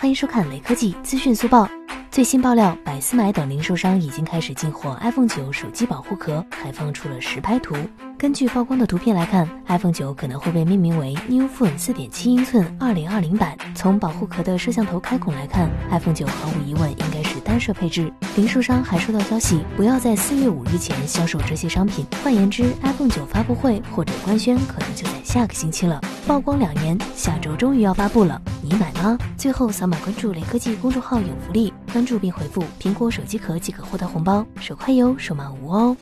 [0.00, 1.68] 欢迎收看雷科技资讯速报。
[2.08, 7.74] 最新爆料，百思买等零售商已经开始进货 iPhone 九手机保护壳，还放出了实拍图。
[8.16, 13.58] 根据曝光的图片来看，iPhone 九可能会被命名为 New Phone 4.7英寸2020版。
[13.74, 18.12] 从保护壳的摄像头开孔来看，iPhone 九毫无疑问应该是单摄配置。
[18.36, 22.06] 零售商还收到消息，不要在四月五日前销售这些商品。
[22.22, 26.00] 换言之，iPhone 九发布会或者官宣可能就在下个星期了。
[26.24, 28.40] 曝光两年，下周终于要发布了，
[28.70, 29.16] 你买吗？
[29.34, 35.96] 最后扫码关注雷科技公众号有福利，关注并回复苹果手机壳即可获得红包，手快有，手慢无哦。